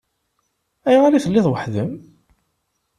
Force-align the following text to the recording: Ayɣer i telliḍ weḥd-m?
Ayɣer 0.87 1.11
i 1.13 1.19
telliḍ 1.23 1.45
weḥd-m? 1.49 1.91